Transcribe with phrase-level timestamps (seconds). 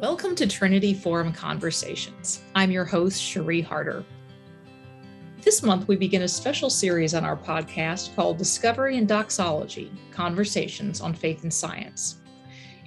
[0.00, 2.40] Welcome to Trinity Forum Conversations.
[2.54, 4.02] I'm your host, Cherie Harder.
[5.42, 11.02] This month, we begin a special series on our podcast called Discovery and Doxology Conversations
[11.02, 12.16] on Faith and Science.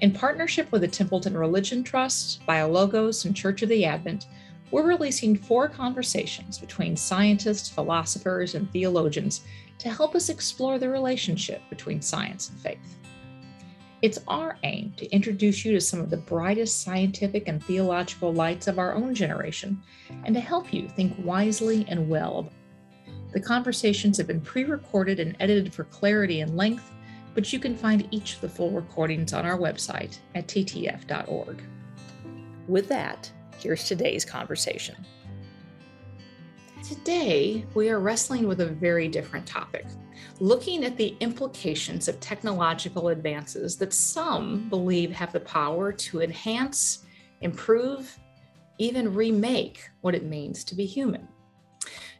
[0.02, 4.26] In partnership with the Templeton Religion Trust, BioLogos, and Church of the Advent,
[4.72, 9.42] we're releasing four conversations between scientists, philosophers, and theologians
[9.78, 12.98] to help us explore the relationship between science and faith.
[14.04, 18.68] It's our aim to introduce you to some of the brightest scientific and theological lights
[18.68, 19.82] of our own generation
[20.26, 22.52] and to help you think wisely and well.
[23.32, 26.92] The conversations have been pre recorded and edited for clarity and length,
[27.34, 31.64] but you can find each of the full recordings on our website at ttf.org.
[32.68, 34.98] With that, here's today's conversation.
[36.86, 39.86] Today, we are wrestling with a very different topic
[40.40, 47.04] looking at the implications of technological advances that some believe have the power to enhance,
[47.42, 48.18] improve,
[48.80, 51.28] even remake what it means to be human.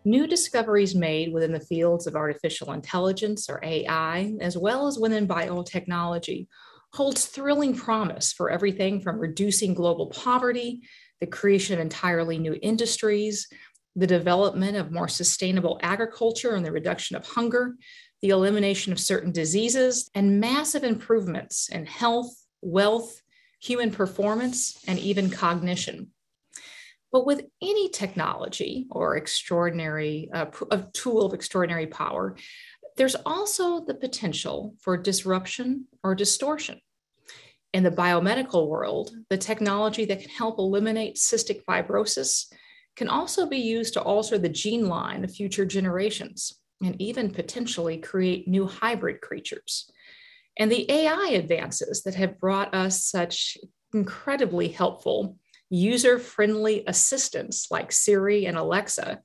[0.06, 5.28] New discoveries made within the fields of artificial intelligence or AI, as well as within
[5.28, 6.48] biotechnology,
[6.94, 10.82] holds thrilling promise for everything from reducing global poverty,
[11.22, 13.48] the creation of entirely new industries,
[13.96, 17.76] the development of more sustainable agriculture and the reduction of hunger,
[18.22, 23.22] the elimination of certain diseases, and massive improvements in health, wealth,
[23.62, 26.10] human performance, and even cognition.
[27.12, 32.36] But with any technology or extraordinary, uh, a tool of extraordinary power,
[32.98, 36.80] there's also the potential for disruption or distortion.
[37.72, 42.52] In the biomedical world, the technology that can help eliminate cystic fibrosis
[42.96, 47.98] can also be used to alter the gene line of future generations and even potentially
[47.98, 49.90] create new hybrid creatures.
[50.58, 53.58] And the AI advances that have brought us such
[53.94, 55.38] incredibly helpful,
[55.70, 59.22] user friendly assistants like Siri and Alexa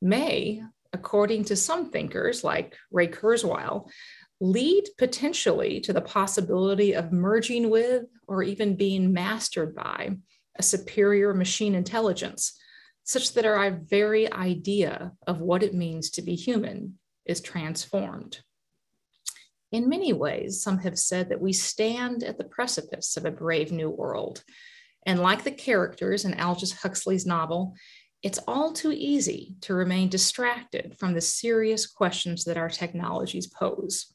[0.00, 3.90] may, according to some thinkers like Ray Kurzweil,
[4.40, 10.16] lead potentially to the possibility of merging with or even being mastered by
[10.56, 12.58] a superior machine intelligence
[13.04, 18.40] such that our very idea of what it means to be human is transformed.
[19.70, 23.72] In many ways, some have said that we stand at the precipice of a brave
[23.72, 24.44] new world.
[25.06, 27.74] And like the characters in Aldous Huxley's novel,
[28.22, 34.14] it's all too easy to remain distracted from the serious questions that our technologies pose.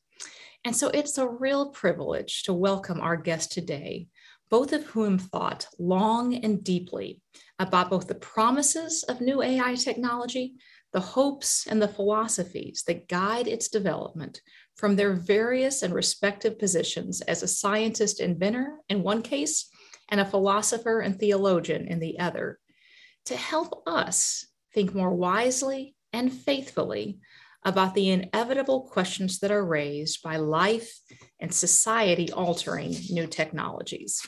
[0.63, 4.07] And so it's a real privilege to welcome our guest today,
[4.49, 7.21] both of whom thought long and deeply
[7.59, 10.55] about both the promises of new AI technology,
[10.93, 14.41] the hopes and the philosophies that guide its development
[14.75, 19.69] from their various and respective positions as a scientist inventor in one case
[20.09, 22.59] and a philosopher and theologian in the other,
[23.25, 27.19] to help us think more wisely and faithfully
[27.65, 30.99] about the inevitable questions that are raised by life
[31.39, 34.25] and society altering new technologies.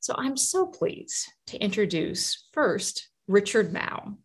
[0.00, 4.16] So I'm so pleased to introduce first Richard Mouw.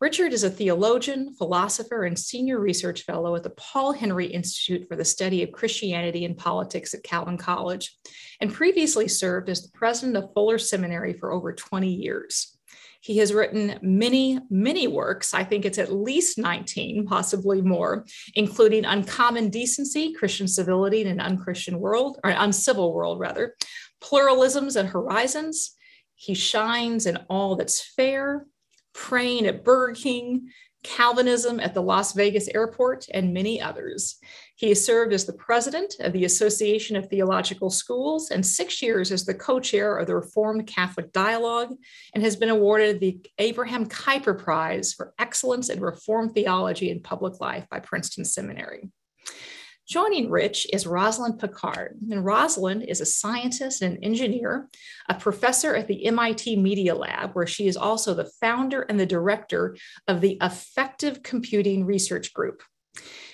[0.00, 4.96] Richard is a theologian, philosopher, and senior research fellow at the Paul Henry Institute for
[4.96, 7.96] the Study of Christianity and Politics at Calvin College,
[8.40, 12.56] and previously served as the president of Fuller Seminary for over 20 years.
[13.00, 15.34] He has written many, many works.
[15.34, 21.20] I think it's at least 19, possibly more, including Uncommon Decency, Christian Civility in an
[21.20, 23.56] Unchristian World, or Uncivil World, rather,
[24.02, 25.76] Pluralisms and Horizons.
[26.14, 28.46] He shines in all that's fair,
[28.92, 30.50] praying at Burger King,
[30.82, 34.16] Calvinism at the Las Vegas airport, and many others.
[34.56, 39.12] He has served as the president of the Association of Theological Schools and six years
[39.12, 41.74] as the co chair of the Reformed Catholic Dialogue
[42.14, 47.40] and has been awarded the Abraham Kuyper Prize for Excellence in Reformed Theology and Public
[47.40, 48.90] Life by Princeton Seminary.
[49.88, 51.98] Joining Rich is Rosalind Picard.
[52.10, 54.68] And Rosalind is a scientist and engineer,
[55.08, 59.06] a professor at the MIT Media Lab, where she is also the founder and the
[59.06, 59.76] director
[60.06, 62.62] of the Affective Computing Research Group.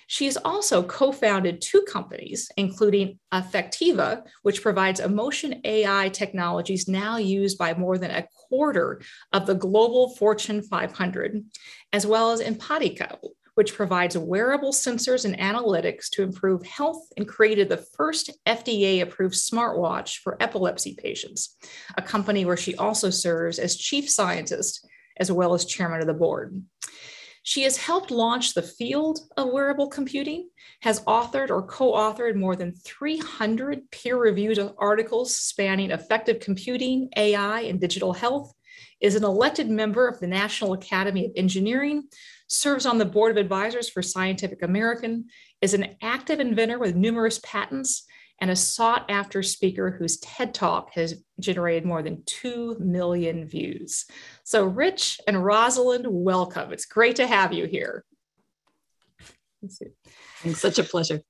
[0.07, 7.19] She has also co founded two companies, including Affectiva, which provides emotion AI technologies now
[7.19, 9.03] used by more than a quarter
[9.35, 11.45] of the global Fortune 500,
[11.93, 13.19] as well as Empatica,
[13.59, 19.35] which provides wearable sensors and analytics to improve health and created the first FDA approved
[19.35, 21.57] smartwatch for epilepsy patients,
[21.97, 26.15] a company where she also serves as chief scientist as well as chairman of the
[26.15, 26.63] board.
[27.43, 30.51] She has helped launch the field of wearable computing,
[30.83, 37.63] has authored or co authored more than 300 peer reviewed articles spanning affective computing, AI,
[37.63, 38.55] and digital health,
[39.01, 42.05] is an elected member of the National Academy of Engineering,
[42.49, 45.27] serves on the board of advisors for Scientific American,
[45.61, 48.05] is an active inventor with numerous patents,
[48.41, 54.07] and a sought after speaker whose TED Talk has generated more than 2 million views.
[54.45, 56.73] So, Rich and Rosalind, welcome.
[56.73, 58.05] It's great to have you here.
[59.63, 61.21] It's such a pleasure.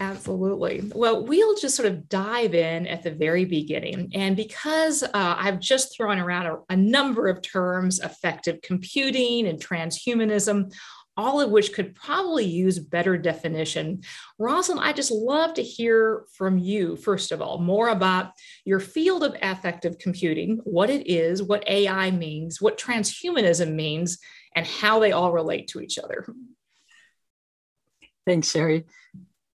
[0.00, 0.90] Absolutely.
[0.94, 4.10] Well, we'll just sort of dive in at the very beginning.
[4.14, 9.58] And because uh, I've just thrown around a, a number of terms affective computing and
[9.58, 10.72] transhumanism,
[11.16, 14.02] all of which could probably use better definition.
[14.38, 18.32] Rosalind, I just love to hear from you, first of all, more about
[18.64, 24.18] your field of affective computing, what it is, what AI means, what transhumanism means,
[24.56, 26.26] and how they all relate to each other.
[28.26, 28.84] Thanks, Cherie.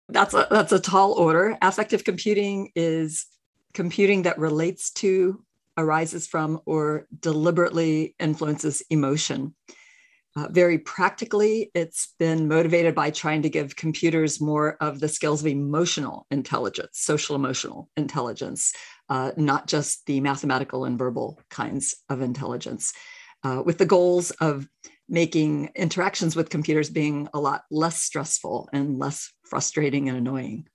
[0.09, 1.57] That's a, that's a tall order.
[1.61, 3.25] Affective computing is
[3.73, 5.43] computing that relates to,
[5.77, 9.53] arises from, or deliberately influences emotion.
[10.35, 15.41] Uh, very practically, it's been motivated by trying to give computers more of the skills
[15.41, 18.71] of emotional intelligence, social emotional intelligence,
[19.09, 22.93] uh, not just the mathematical and verbal kinds of intelligence,
[23.43, 24.67] uh, with the goals of
[25.09, 30.67] making interactions with computers being a lot less stressful and less frustrating and annoying.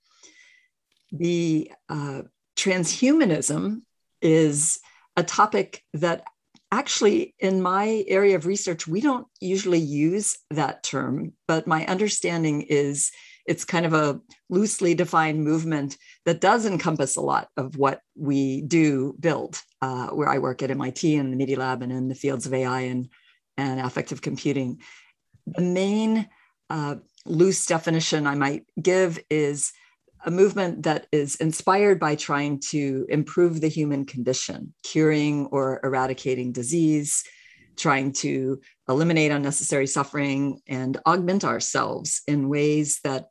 [1.12, 2.22] The uh,
[2.56, 3.82] transhumanism
[4.20, 4.80] is
[5.16, 6.24] a topic that
[6.70, 12.62] actually, in my area of research, we don't usually use that term, but my understanding
[12.62, 13.10] is
[13.44, 18.62] it's kind of a loosely defined movement that does encompass a lot of what we
[18.62, 22.14] do build, uh, where I work at MIT in the Media Lab and in the
[22.14, 23.08] fields of AI and,
[23.56, 24.80] and affective computing.
[25.46, 26.28] The main
[26.70, 26.96] uh,
[27.26, 29.72] loose definition I might give is
[30.24, 36.52] a movement that is inspired by trying to improve the human condition, curing or eradicating
[36.52, 37.24] disease,
[37.76, 43.26] trying to eliminate unnecessary suffering and augment ourselves in ways that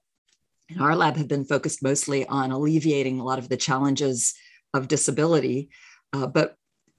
[0.69, 4.33] in our lab have been focused mostly on alleviating a lot of the challenges
[4.73, 5.69] of disability.
[6.13, 6.55] Uh, but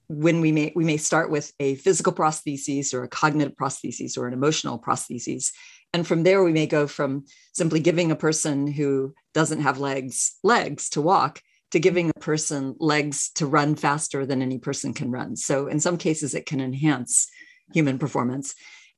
[0.07, 4.27] when we may we may start with a physical prosthesis or a cognitive prosthesis or
[4.27, 5.51] an emotional prosthesis
[5.93, 10.37] and from there we may go from simply giving a person who doesn't have legs
[10.43, 11.41] legs to walk
[11.73, 15.35] to giving a person legs to run faster than any person can run.
[15.35, 17.27] So in some cases it can enhance
[17.73, 18.53] human performance.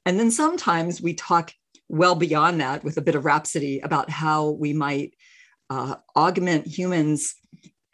[0.05, 1.53] And then sometimes we talk
[1.87, 5.13] well beyond that with a bit of rhapsody about how we might
[5.69, 7.35] uh, augment humans.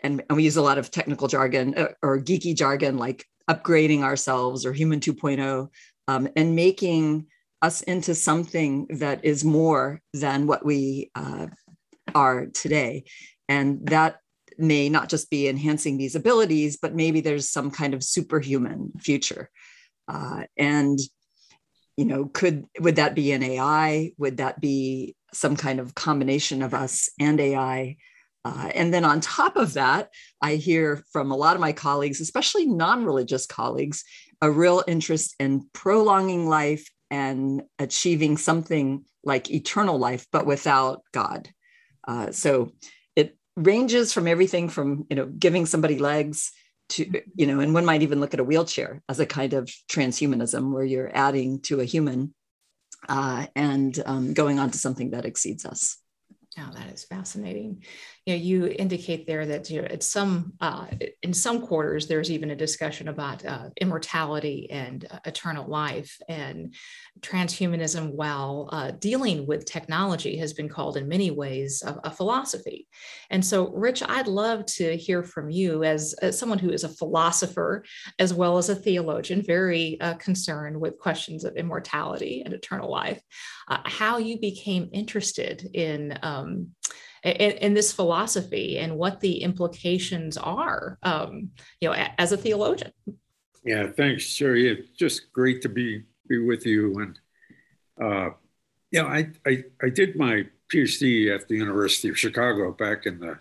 [0.03, 4.01] And, and, we use a lot of technical jargon uh, or geeky jargon like upgrading
[4.01, 5.69] ourselves or human 2.0
[6.07, 7.27] um, and making
[7.61, 11.47] us into something that is more than what we uh,
[12.15, 13.03] are today.
[13.47, 14.17] And that
[14.57, 19.49] may not just be enhancing these abilities, but maybe there's some kind of superhuman future.
[20.07, 20.99] Uh, and
[21.97, 24.11] you know, could would that be an AI?
[24.17, 27.97] Would that be some kind of combination of us and AI?
[28.43, 30.09] Uh, and then on top of that,
[30.41, 34.03] I hear from a lot of my colleagues, especially non religious colleagues,
[34.41, 41.49] a real interest in prolonging life and achieving something like eternal life, but without God.
[42.07, 42.71] Uh, so
[43.15, 46.51] it ranges from everything from you know giving somebody legs
[46.89, 49.69] to you know, and one might even look at a wheelchair as a kind of
[49.89, 52.33] transhumanism where you're adding to a human
[53.07, 55.97] uh, and um, going on to something that exceeds us.
[56.59, 57.83] Oh, that is fascinating.
[58.25, 60.87] You know, you indicate there that you know, at some uh,
[61.23, 66.75] in some quarters there's even a discussion about uh, immortality and uh, eternal life, and
[67.19, 72.87] transhumanism, while uh, dealing with technology, has been called in many ways a, a, philosophy.
[73.29, 76.89] And so, Rich, I'd love to hear from you as, as someone who is a
[76.89, 77.83] philosopher
[78.17, 83.21] as well as a theologian, very uh, concerned with questions of immortality and eternal life,
[83.67, 86.17] uh, how you became interested in.
[86.23, 86.69] Um,
[87.23, 91.49] in, in, this philosophy and what the implications are, um,
[91.79, 92.91] you know, as a theologian.
[93.63, 94.69] Yeah, thanks, Cherie.
[94.69, 96.99] It's just great to be be with you.
[96.99, 97.19] And
[98.01, 98.29] uh,
[98.91, 103.37] yeah, I, I I did my PhD at the University of Chicago back in the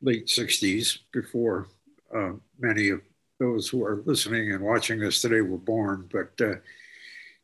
[0.00, 1.68] late '60s, before
[2.14, 3.00] uh, many of
[3.38, 6.08] those who are listening and watching this today were born.
[6.10, 6.56] But uh,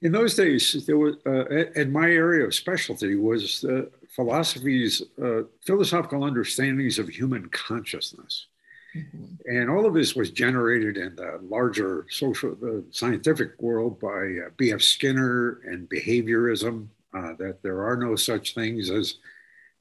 [0.00, 1.44] in those days, there was, uh,
[1.76, 3.64] and my area of specialty was
[4.10, 8.46] philosophy's uh, philosophical understandings of human consciousness.
[8.94, 9.24] Mm-hmm.
[9.46, 14.08] And all of this was generated in the larger social, the scientific world by
[14.46, 14.82] uh, B.F.
[14.82, 19.18] Skinner and behaviorism, uh, that there are no such things as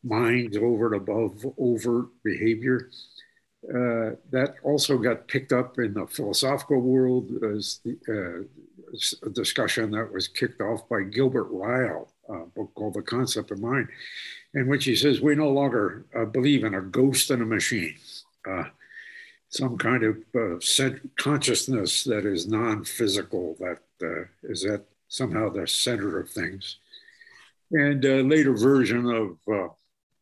[0.03, 2.89] minds over and above overt behavior.
[3.67, 9.91] Uh, that also got picked up in the philosophical world as the, uh, a discussion
[9.91, 12.09] that was kicked off by Gilbert Ryle,
[12.55, 13.87] book called The Concept of Mind,
[14.53, 17.95] in which he says we no longer uh, believe in a ghost in a machine.
[18.49, 18.65] Uh,
[19.49, 20.59] some kind of uh,
[21.17, 26.77] consciousness that is non-physical, that uh, is at somehow the center of things.
[27.71, 29.73] And a later version of uh,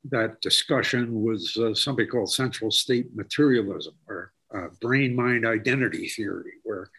[0.09, 6.89] that discussion was uh, something called central state materialism, or uh, brain-mind identity theory, where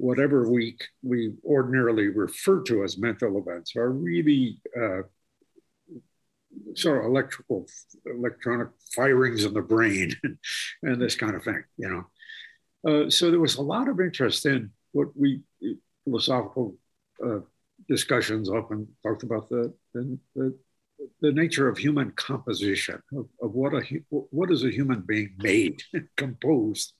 [0.00, 5.02] whatever we, we ordinarily refer to as mental events are really uh,
[6.74, 7.66] sort of electrical
[8.06, 10.14] electronic firings in the brain
[10.82, 12.04] and this kind of thing you know?
[12.82, 15.42] Uh, so there was a lot of interest in what we
[16.04, 16.74] philosophical
[17.24, 17.40] uh,
[17.88, 20.58] discussions often talked about the, the, the,
[21.20, 25.82] the nature of human composition of, of what a what is a human being made
[26.16, 26.94] composed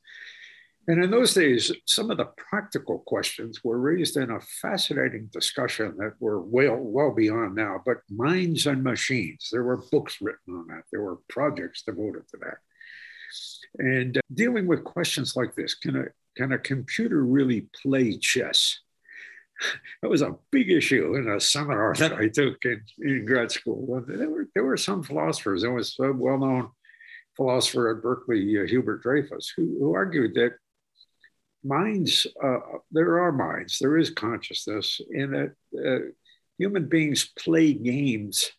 [0.88, 5.94] and in those days, some of the practical questions were raised in a fascinating discussion
[5.98, 9.50] that were well, well beyond now, but minds and machines.
[9.52, 12.58] There were books written on that, there were projects devoted to that.
[13.78, 16.04] And uh, dealing with questions like this can a,
[16.36, 18.80] can a computer really play chess?
[20.00, 24.02] That was a big issue in a seminar that I took in, in grad school.
[24.08, 26.70] There were, there were some philosophers, there was a well known
[27.36, 30.54] philosopher at Berkeley, uh, Hubert Dreyfus, who, who argued that
[31.64, 32.58] minds, uh,
[32.90, 36.06] there are minds, there is consciousness, in that uh,
[36.58, 38.50] human beings play games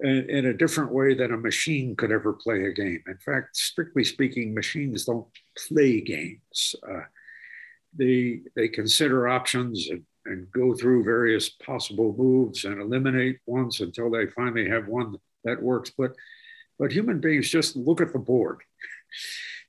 [0.00, 3.02] in, in, a different way than a machine could ever play a game.
[3.06, 5.26] In fact, strictly speaking, machines don't
[5.68, 6.74] play games.
[6.88, 7.02] Uh,
[7.96, 14.10] they, they consider options and, and go through various possible moves and eliminate ones until
[14.10, 15.92] they finally have one that works.
[15.96, 16.12] But,
[16.78, 18.60] but human beings just look at the board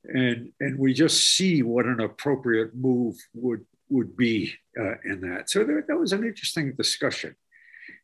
[0.05, 5.49] and and we just see what an appropriate move would would be uh, in that.
[5.49, 7.35] So there, that was an interesting discussion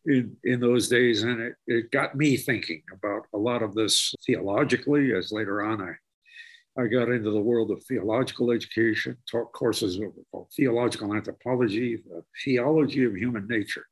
[0.06, 4.14] in in those days, and it, it got me thinking about a lot of this
[4.26, 5.14] theologically.
[5.14, 10.00] As later on, I I got into the world of theological education, taught courses
[10.34, 13.86] of theological anthropology, the theology of human nature.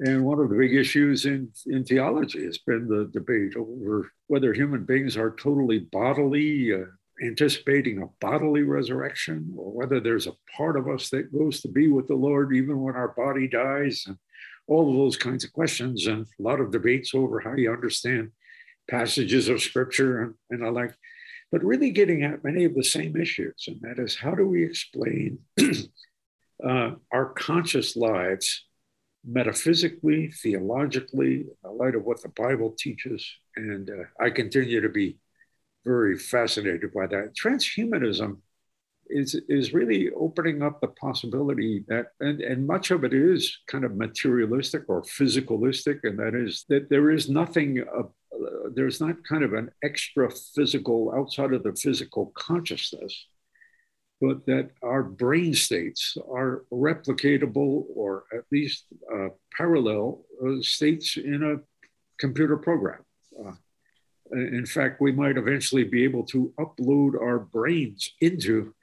[0.00, 4.52] And one of the big issues in, in theology has been the debate over whether
[4.52, 6.84] human beings are totally bodily, uh,
[7.24, 11.88] anticipating a bodily resurrection or whether there's a part of us that goes to be
[11.88, 14.18] with the Lord even when our body dies and
[14.66, 18.32] all of those kinds of questions and a lot of debates over how you understand
[18.90, 20.94] passages of scripture and, and the like,
[21.50, 23.64] but really getting at many of the same issues.
[23.66, 25.38] And that is how do we explain
[26.62, 28.65] uh, our conscious lives
[29.26, 33.28] metaphysically, theologically, in the light of what the Bible teaches.
[33.56, 35.18] And uh, I continue to be
[35.84, 37.34] very fascinated by that.
[37.34, 38.38] Transhumanism
[39.08, 43.84] is, is really opening up the possibility that, and, and much of it is kind
[43.84, 48.02] of materialistic or physicalistic, and that is that there is nothing, uh,
[48.74, 53.26] there's not kind of an extra physical outside of the physical consciousness,
[54.20, 61.42] but that our brain states are replicatable or at least uh, parallel uh, states in
[61.42, 61.60] a
[62.18, 63.04] computer program.
[63.38, 63.52] Uh,
[64.32, 68.74] in fact, we might eventually be able to upload our brains into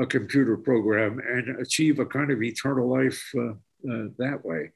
[0.00, 3.50] a computer program and achieve a kind of eternal life uh,
[3.90, 4.70] uh, that way.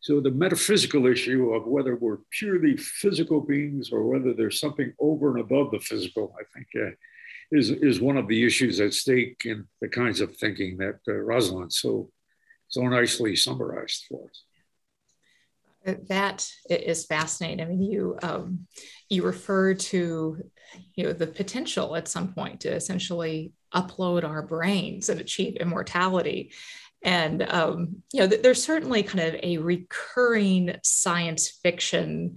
[0.00, 5.30] So, the metaphysical issue of whether we're purely physical beings or whether there's something over
[5.30, 6.94] and above the physical, I think, uh,
[7.50, 11.12] is, is one of the issues at stake in the kinds of thinking that uh,
[11.12, 12.10] Rosalind so,
[12.68, 14.44] so nicely summarized for us
[16.08, 17.60] that is fascinating.
[17.60, 18.66] I mean, you um,
[19.08, 20.42] you refer to
[20.94, 26.52] you know the potential at some point to essentially upload our brains and achieve immortality.
[27.02, 32.36] And um, you know, there's certainly kind of a recurring science fiction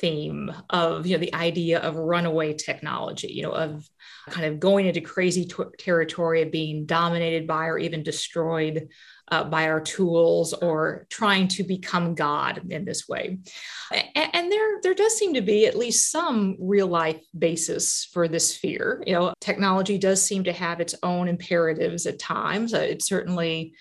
[0.00, 3.28] theme of you know the idea of runaway technology.
[3.28, 3.88] You know, of
[4.30, 8.88] kind of going into crazy t- territory of being dominated by or even destroyed
[9.30, 13.38] uh, by our tools or trying to become God in this way.
[13.92, 18.28] And, and, there, there does seem to be at least some real life basis for
[18.28, 19.02] this fear.
[19.06, 22.72] You know, technology does seem to have its own imperatives at times.
[22.72, 23.74] Uh, it certainly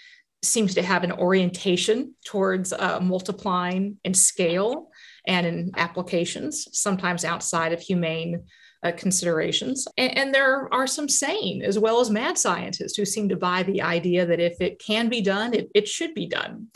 [0.44, 4.90] seems to have an orientation towards uh, multiplying and scale
[5.28, 8.44] and in applications, sometimes outside of humane
[8.84, 9.88] uh, considerations.
[9.98, 13.64] And, and, there are some sane as well as mad scientists who seem to buy
[13.64, 16.68] the idea that if it can be done, it, it should be done.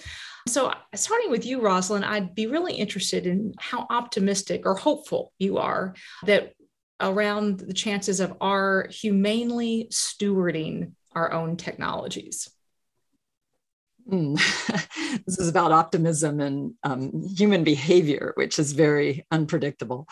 [0.48, 5.60] So, starting with you, Rosalind, I'd be really interested in how optimistic or hopeful you
[5.60, 5.94] are
[6.26, 6.54] that
[7.00, 12.50] around the chances of our humanely stewarding our own technologies.
[14.10, 14.38] Mm.
[15.26, 20.08] this is about optimism and um, human behavior, which is very unpredictable.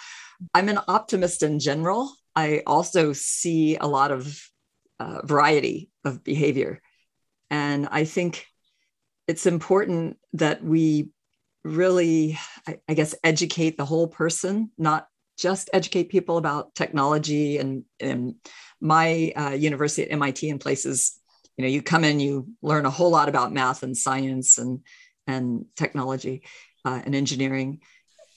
[0.53, 2.11] I'm an optimist in general.
[2.35, 4.39] I also see a lot of
[4.99, 6.81] uh, variety of behavior.
[7.49, 8.45] And I think
[9.27, 11.09] it's important that we
[11.63, 17.83] really, I, I guess, educate the whole person, not just educate people about technology and,
[17.99, 18.35] and
[18.81, 21.18] my uh, university at MIT and places
[21.59, 24.79] you know you come in you learn a whole lot about math and science and
[25.27, 26.43] and technology
[26.85, 27.81] uh, and engineering.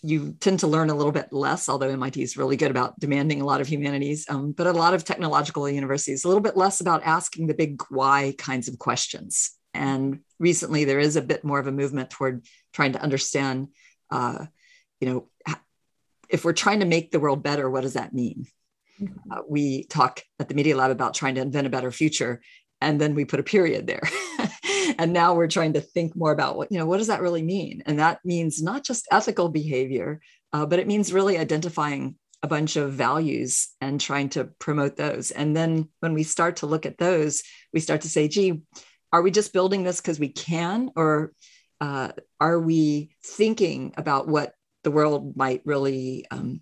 [0.03, 3.41] You tend to learn a little bit less although mit is really good about demanding
[3.41, 6.81] a lot of humanities um, but a lot of technological universities a little bit less
[6.81, 9.53] about asking the big why kinds of questions.
[9.73, 13.69] And recently there is a bit more of a movement toward trying to understand
[14.11, 14.47] uh,
[15.01, 15.29] you know
[16.29, 18.49] if we're trying to make the world better what does that mean?
[19.01, 19.33] Mm-hmm.
[19.33, 22.43] uh, we talk at the media lab about trying to invent a better future
[22.83, 24.03] and then we put a period there.
[24.99, 27.43] And now we're trying to think more about what you know what does that really
[27.43, 27.83] mean?
[27.87, 30.21] And that means not just ethical behavior
[30.53, 35.31] uh, but it means really identifying a bunch of values and trying to promote those.
[35.31, 38.63] And then when we start to look at those we start to say gee
[39.13, 40.91] are we just building this because we can?
[40.97, 41.33] Or
[41.81, 46.61] uh, are we thinking about what the world might really um,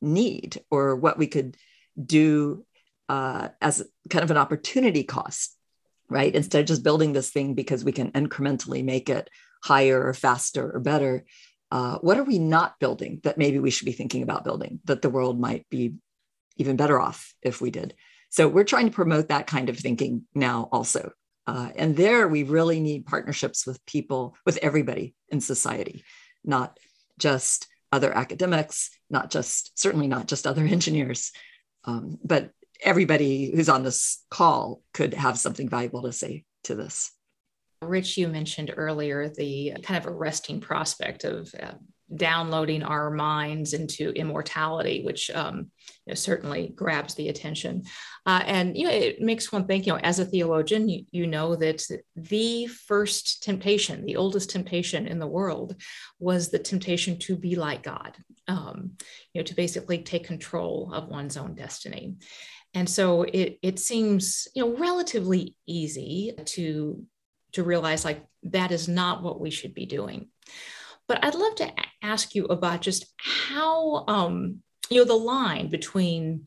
[0.00, 1.56] need or what we could
[2.00, 2.64] do
[3.08, 5.56] uh, as kind of an opportunity cost,
[6.08, 6.34] right?
[6.34, 9.30] Instead of just building this thing because we can incrementally make it
[9.62, 11.24] higher or faster or better,
[11.70, 15.02] uh, what are we not building that maybe we should be thinking about building that
[15.02, 15.94] the world might be
[16.56, 17.94] even better off if we did?
[18.30, 21.12] So we're trying to promote that kind of thinking now also.
[21.46, 26.04] Uh, and there we really need partnerships with people, with everybody in society,
[26.44, 26.78] not
[27.18, 31.32] just other academics, not just, certainly not just other engineers,
[31.84, 32.50] um, but
[32.82, 37.12] everybody who's on this call could have something valuable to say to this.
[37.82, 41.74] Rich, you mentioned earlier the kind of arresting prospect of uh,
[42.14, 45.70] downloading our minds into immortality, which um,
[46.06, 47.82] you know, certainly grabs the attention.
[48.24, 49.86] Uh, and you know, it makes one think.
[49.86, 51.84] You know, as a theologian, you, you know that
[52.16, 55.76] the first temptation, the oldest temptation in the world,
[56.18, 58.16] was the temptation to be like God.
[58.46, 58.92] Um,
[59.34, 62.16] you know, to basically take control of one's own destiny.
[62.74, 67.04] And so it, it seems, you know, relatively easy to,
[67.52, 70.28] to realize like that is not what we should be doing.
[71.06, 76.46] But I'd love to ask you about just how, um, you know, the line between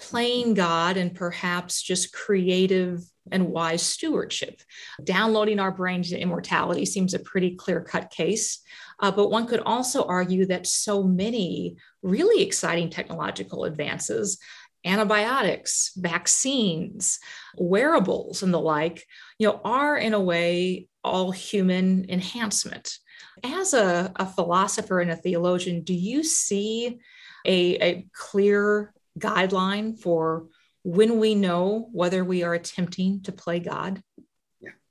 [0.00, 4.62] playing God and perhaps just creative and wise stewardship.
[5.04, 8.60] Downloading our brains to immortality seems a pretty clear cut case.
[9.00, 14.38] Uh, but one could also argue that so many really exciting technological advances
[14.84, 17.18] antibiotics, vaccines,
[17.56, 19.04] wearables, and the like,
[19.38, 22.98] you know, are in a way all human enhancement.
[23.44, 26.98] As a, a philosopher and a theologian, do you see
[27.46, 30.46] a, a clear guideline for
[30.84, 34.02] when we know whether we are attempting to play God?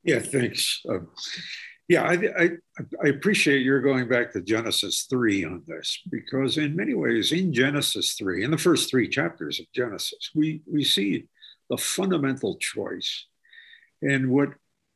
[0.04, 0.82] Yeah, thanks.
[0.90, 1.00] Uh,
[1.88, 2.50] yeah, I, I,
[3.04, 7.54] I, appreciate your going back to Genesis 3 on this because, in many ways, in
[7.54, 11.28] Genesis 3, in the first three chapters of Genesis, we, we see
[11.70, 13.26] the fundamental choice.
[14.02, 14.50] And what,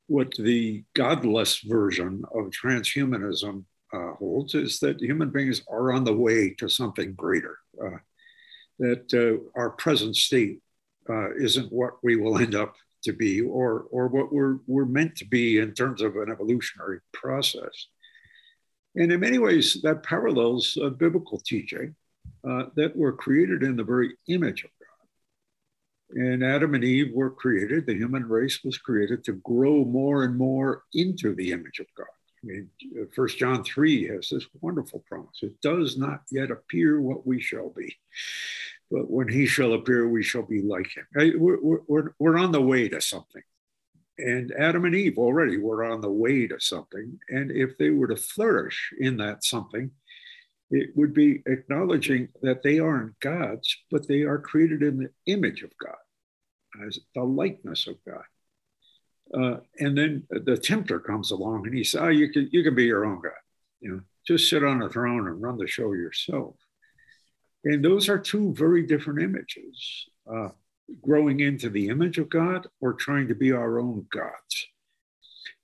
[0.07, 6.15] what the godless version of transhumanism uh, holds is that human beings are on the
[6.15, 7.97] way to something greater, uh,
[8.79, 10.59] that uh, our present state
[11.09, 15.15] uh, isn't what we will end up to be or, or what we're, we're meant
[15.17, 17.87] to be in terms of an evolutionary process.
[18.95, 21.95] And in many ways, that parallels a biblical teaching
[22.47, 26.21] uh, that we're created in the very image of God.
[26.21, 30.37] And Adam and Eve were created, the human race was created to grow more and
[30.37, 32.07] more into the image of God.
[32.43, 32.69] I mean,
[33.15, 35.39] First John 3 has this wonderful promise.
[35.41, 37.95] It does not yet appear what we shall be
[38.91, 41.07] but when he shall appear, we shall be like him.
[41.39, 43.41] We're, we're, we're on the way to something.
[44.17, 47.17] And Adam and Eve already were on the way to something.
[47.29, 49.91] And if they were to flourish in that something,
[50.69, 55.63] it would be acknowledging that they aren't gods, but they are created in the image
[55.63, 58.23] of God, as the likeness of God.
[59.33, 62.75] Uh, and then the tempter comes along and he says, oh, you can, you can
[62.75, 63.31] be your own God.
[63.79, 66.55] You know, just sit on a throne and run the show yourself.
[67.63, 70.49] And those are two very different images uh,
[71.01, 74.67] growing into the image of God or trying to be our own gods.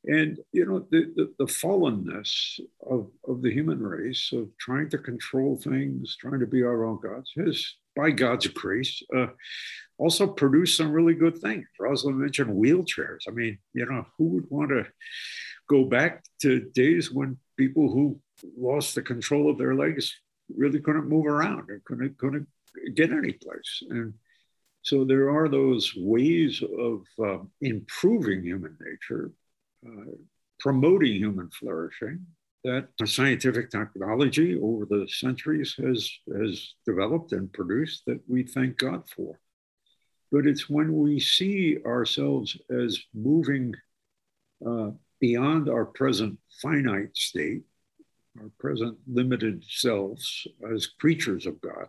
[0.05, 4.97] And, you know, the, the, the, fallenness of, of the human race, of trying to
[4.97, 9.27] control things, trying to be our own gods, has, by God's grace, uh,
[9.97, 11.65] also produced some really good things.
[11.77, 13.23] Rosalind mentioned wheelchairs.
[13.27, 14.85] I mean, you know, who would want to
[15.67, 18.21] go back to days when people who
[18.57, 20.15] lost the control of their legs
[20.55, 22.47] really couldn't move around couldn't, couldn't
[22.95, 23.83] get any place?
[23.89, 24.13] And
[24.81, 29.31] so there are those ways of uh, improving human nature
[29.85, 30.11] uh,
[30.59, 32.25] promoting human flourishing
[32.63, 39.07] that scientific technology over the centuries has, has developed and produced that we thank God
[39.09, 39.39] for.
[40.31, 43.73] But it's when we see ourselves as moving
[44.67, 44.89] uh,
[45.21, 47.61] beyond our present finite state,
[48.39, 51.87] our present limited selves as creatures of God,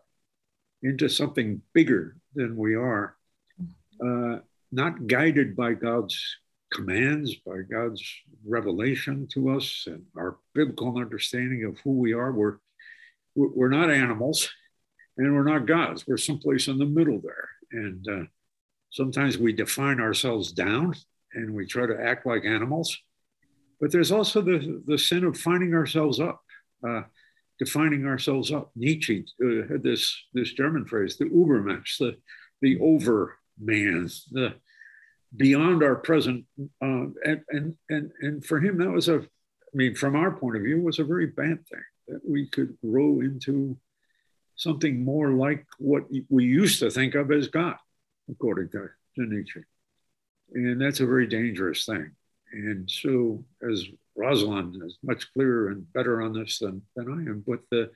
[0.82, 3.16] into something bigger than we are,
[4.04, 4.38] uh,
[4.70, 6.36] not guided by God's
[6.72, 8.02] commands, by God's
[8.46, 12.32] revelation to us and our biblical understanding of who we are.
[12.32, 12.58] We're,
[13.34, 14.50] we're not animals
[15.16, 16.06] and we're not gods.
[16.06, 17.48] We're someplace in the middle there.
[17.72, 18.26] And uh,
[18.90, 20.94] sometimes we define ourselves down
[21.34, 22.96] and we try to act like animals.
[23.80, 26.42] But there's also the, the sin of finding ourselves up,
[26.86, 27.02] uh,
[27.58, 28.70] defining ourselves up.
[28.74, 32.16] Nietzsche uh, had this, this German phrase, the Übermensch, the,
[32.60, 34.54] the overman, the,
[35.36, 36.44] beyond our present.
[36.82, 40.56] Uh, and, and, and, and for him, that was a, I mean, from our point
[40.56, 43.76] of view, was a very bad thing that we could grow into
[44.56, 47.76] something more like what we used to think of as God,
[48.30, 49.60] according to, to Nietzsche.
[50.52, 52.12] And that's a very dangerous thing.
[52.52, 57.44] And so, as Rosalind is much clearer and better on this than, than I am,
[57.46, 57.90] but the,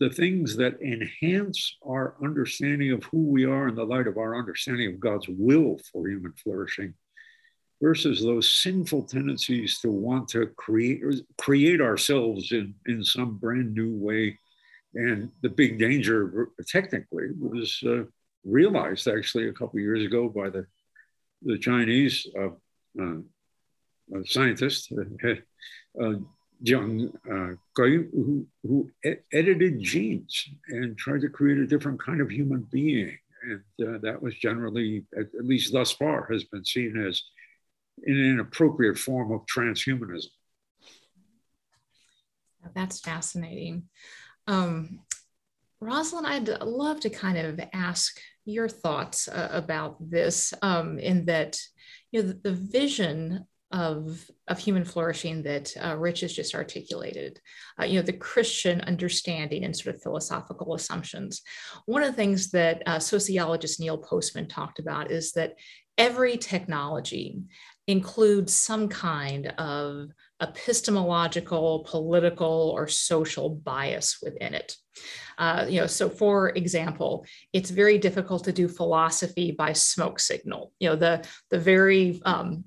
[0.00, 4.36] the things that enhance our understanding of who we are in the light of our
[4.36, 6.94] understanding of God's will for human flourishing
[7.80, 11.02] versus those sinful tendencies to want to create
[11.36, 14.38] create ourselves in, in some brand new way.
[14.94, 18.04] And the big danger, technically, was uh,
[18.44, 20.66] realized actually a couple years ago by the
[21.42, 22.48] the Chinese uh,
[23.00, 23.16] uh,
[24.24, 26.14] scientist, uh,
[26.64, 32.30] Jiang uh, who, who e- edited genes and tried to create a different kind of
[32.30, 33.18] human being.
[33.42, 37.22] And uh, that was generally, at, at, least thus far, has been seen as
[38.04, 40.30] an inappropriate form of transhumanism.
[42.74, 43.84] That's fascinating.
[44.46, 45.00] Um,
[45.80, 51.58] Rosalind, I'd love to kind of ask your thoughts uh, about this um, in that,
[52.10, 57.40] you know, the, the vision of, of human flourishing that uh, Rich has just articulated,
[57.80, 61.42] uh, you know, the Christian understanding and sort of philosophical assumptions.
[61.86, 65.54] One of the things that uh, sociologist Neil Postman talked about is that
[65.98, 67.40] every technology
[67.86, 74.76] includes some kind of epistemological, political, or social bias within it.
[75.38, 80.72] Uh, you know, so for example, it's very difficult to do philosophy by smoke signal.
[80.80, 82.64] You know, the the very um,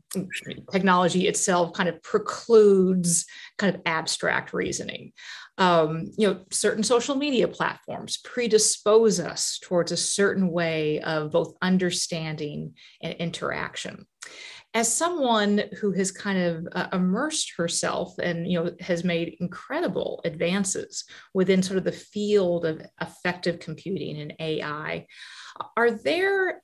[0.72, 3.26] technology itself kind of precludes
[3.58, 5.14] kind of abstract reasoning.
[5.58, 11.56] Um, you know, certain social media platforms predispose us towards a certain way of both
[11.62, 14.06] understanding and interaction
[14.74, 20.22] as someone who has kind of uh, immersed herself and you know has made incredible
[20.26, 25.06] advances within sort of the field of affective computing and ai
[25.76, 26.62] are there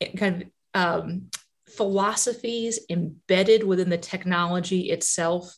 [0.00, 1.30] eh, kind of um,
[1.68, 5.54] philosophies embedded within the technology itself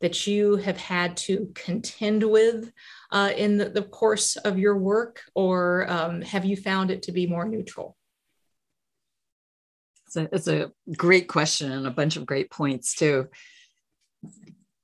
[0.00, 2.70] that you have had to contend with
[3.10, 7.12] uh, in the, the, course of your work, or um, have you found it to
[7.12, 7.96] be more neutral?
[10.16, 13.28] It's a, it's a great question and a bunch of great points too.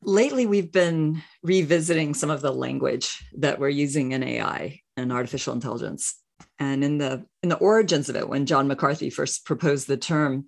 [0.02, 5.52] Lately, we've been revisiting some of the language that we're using in AI and artificial
[5.52, 6.16] intelligence.
[6.58, 10.46] And in the in the origins of it, when John McCarthy first proposed the term,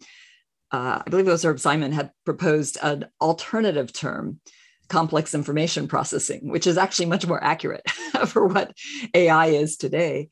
[0.70, 4.40] uh, I believe it was Herb Simon had proposed an alternative term,
[4.88, 7.88] complex information processing, which is actually much more accurate
[8.26, 8.72] for what
[9.14, 10.30] AI is today.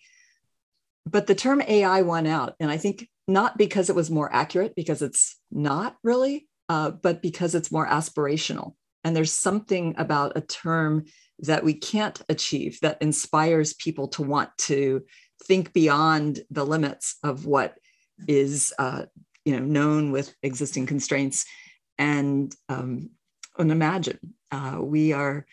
[1.04, 2.54] But the term AI won out.
[2.58, 7.22] And I think not because it was more accurate, because it's not really, uh, but
[7.22, 8.74] because it's more aspirational.
[9.04, 11.04] And there's something about a term
[11.40, 15.02] that we can't achieve that inspires people to want to
[15.46, 17.76] think beyond the limits of what
[18.28, 19.04] is uh,
[19.46, 21.46] you know known with existing constraints
[21.96, 23.08] and um,
[23.58, 24.18] and imagine
[24.52, 25.46] uh, we are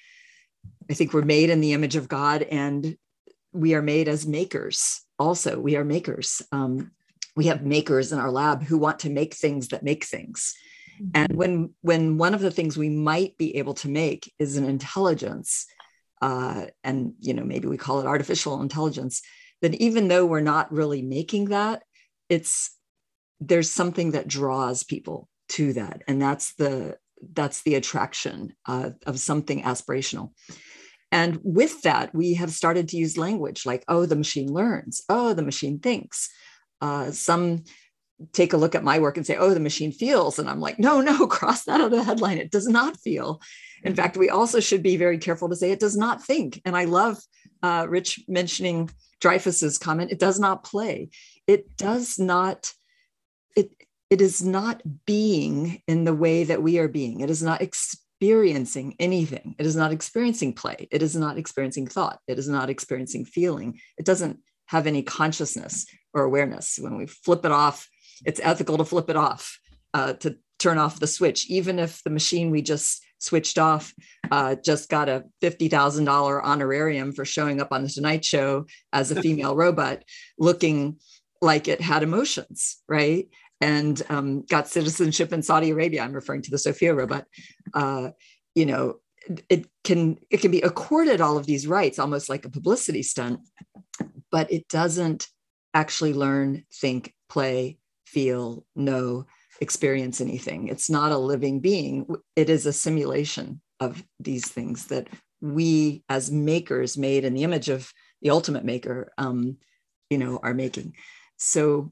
[0.89, 2.97] i think we're made in the image of god and
[3.57, 5.01] we are made as makers.
[5.19, 6.41] Also, we are makers.
[6.51, 6.91] Um,
[7.37, 10.55] we have makers in our lab who want to make things that make things.
[10.99, 11.11] Mm-hmm.
[11.13, 14.65] And when when one of the things we might be able to make is an
[14.65, 15.67] intelligence,
[16.21, 19.21] uh, and you know maybe we call it artificial intelligence,
[19.61, 21.83] then even though we're not really making that,
[22.27, 22.75] it's
[23.39, 26.97] there's something that draws people to that, and that's the
[27.33, 30.31] that's the attraction uh, of something aspirational.
[31.11, 35.33] And with that, we have started to use language like, oh, the machine learns, oh,
[35.33, 36.29] the machine thinks.
[36.81, 37.63] Uh, some
[38.33, 40.39] take a look at my work and say, oh, the machine feels.
[40.39, 42.37] And I'm like, no, no, cross that out of the headline.
[42.37, 43.41] It does not feel.
[43.83, 46.61] In fact, we also should be very careful to say it does not think.
[46.65, 47.19] And I love
[47.61, 51.09] uh, Rich mentioning Dreyfus's comment, it does not play.
[51.47, 52.71] It does not,
[53.55, 53.71] it,
[54.09, 57.21] it is not being in the way that we are being.
[57.21, 59.55] It is not experiencing anything.
[59.57, 60.87] It is not experiencing play.
[60.91, 62.19] It is not experiencing thought.
[62.27, 63.79] It is not experiencing feeling.
[63.97, 65.85] It doesn't have any consciousness
[66.17, 66.77] or awareness.
[66.79, 67.87] When we flip it off,
[68.25, 69.59] it's ethical to flip it off,
[69.93, 73.93] uh, to turn off the switch, even if the machine we just switched off
[74.31, 79.21] uh, just got a $50,000 honorarium for showing up on the Tonight Show as a
[79.21, 80.03] female robot,
[80.37, 80.99] looking
[81.41, 83.27] like it had emotions, right?
[83.61, 86.01] and um, got citizenship in Saudi Arabia.
[86.01, 87.25] I'm referring to the Sophia robot.
[87.73, 88.09] Uh,
[88.55, 88.95] you know,
[89.49, 93.39] it can it can be accorded all of these rights, almost like a publicity stunt,
[94.31, 95.27] but it doesn't
[95.77, 99.27] actually learn, think, play, feel, know,
[99.61, 100.69] experience anything.
[100.69, 102.07] It's not a living being.
[102.35, 105.07] It is a simulation of these things that
[105.39, 109.57] we, as makers, made in the image of the ultimate maker, um,
[110.09, 110.95] you know, are making.
[111.37, 111.91] So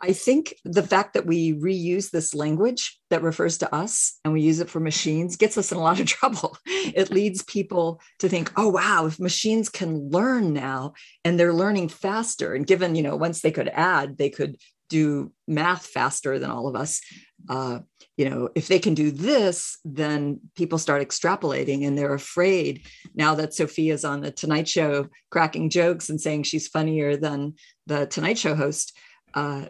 [0.00, 4.40] I think the fact that we reuse this language that refers to us and we
[4.40, 6.56] use it for machines gets us in a lot of trouble.
[6.66, 11.88] It leads people to think, oh, wow, if machines can learn now and they're learning
[11.88, 14.56] faster, and given, you know, once they could add, they could
[14.88, 17.00] do math faster than all of us.
[17.48, 17.80] Uh,
[18.16, 23.34] you know, if they can do this, then people start extrapolating and they're afraid now
[23.34, 27.54] that Sophia's on the Tonight Show cracking jokes and saying she's funnier than
[27.86, 28.96] the Tonight Show host
[29.36, 29.66] uh,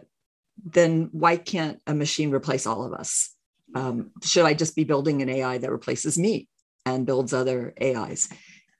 [0.65, 3.29] then why can't a machine replace all of us?
[3.75, 6.47] Um, should I just be building an AI that replaces me
[6.85, 8.29] and builds other AIs?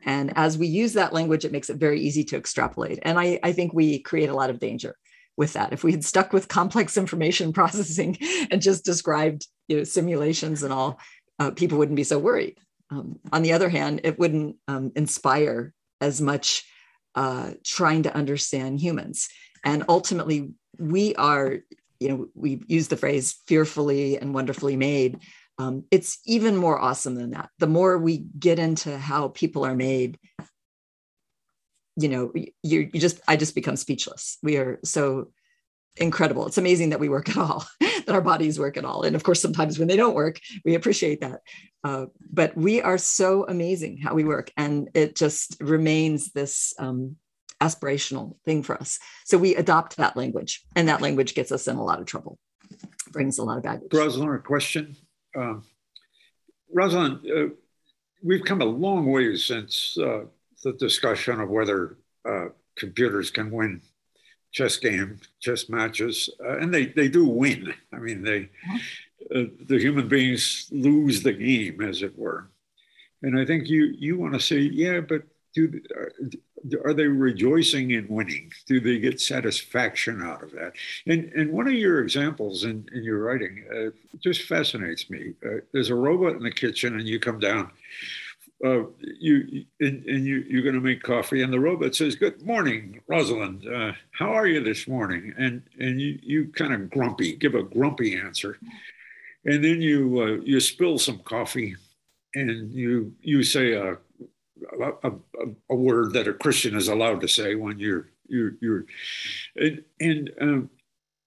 [0.04, 3.00] And as we use that language, it makes it very easy to extrapolate.
[3.02, 4.96] And I, I think we create a lot of danger
[5.36, 5.74] with that.
[5.74, 8.18] If we had stuck with complex information processing
[8.50, 11.00] and just described you know, simulations and all,
[11.40, 12.58] uh, people wouldn't be so worried.
[12.90, 16.64] Um, on the other hand, it wouldn't um, inspire as much
[17.16, 19.28] uh, trying to understand humans.
[19.66, 21.60] And ultimately, we are,
[22.00, 25.20] you know, we use the phrase fearfully and wonderfully made.
[25.58, 27.50] Um, it's even more awesome than that.
[27.60, 30.20] The more we get into how people are made,
[31.96, 34.38] you know, you, you just, I just become speechless.
[34.44, 35.30] We are so
[36.00, 36.46] incredible.
[36.46, 39.04] It's amazing that we work at all, that our bodies work at all.
[39.04, 41.42] And of course, sometimes when they don't work, we appreciate that.
[41.84, 44.52] Uh, but we are so amazing how we work.
[44.58, 47.16] And it just remains this um,
[47.62, 49.00] aspirational thing for us.
[49.26, 52.38] So we adopt that language, and that language gets us in a lot of trouble,
[53.12, 53.94] brings a lot of baggage.
[53.94, 54.96] Rosalind, a question.
[55.36, 55.64] Um,
[56.74, 57.54] Rosalind, uh,
[58.24, 60.26] we've come a long way since uh,
[60.64, 63.82] the discussion of whether uh, computers can win
[64.52, 67.74] chess game, chess matches, uh, and they, they do win.
[67.94, 68.50] I mean, they
[69.36, 72.50] uh, the human beings lose the game, as it were.
[73.22, 75.82] And I think you you want to say, yeah, but do
[76.84, 78.52] are they rejoicing in winning?
[78.66, 80.74] Do they get satisfaction out of that?
[81.06, 85.34] And and one of your examples in, in your writing uh, just fascinates me.
[85.46, 87.72] Uh, there's a robot in the kitchen, and you come down.
[88.66, 88.86] Uh,
[89.20, 93.02] you and, and, you you're going to make coffee, and the robot says, "Good morning,
[93.08, 93.68] Rosalind.
[93.68, 97.62] Uh, how are you this morning?" And and you you kind of grumpy, give a
[97.62, 98.58] grumpy answer,
[99.46, 101.76] and then you uh, you spill some coffee,
[102.34, 103.98] and you you say, uh, a,
[105.04, 105.12] a,
[105.70, 108.86] a, word that a Christian is allowed to say when you're you're you're
[109.56, 110.70] and, and um,